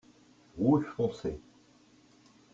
Rouge 0.57 0.87
foncé. 0.97 1.39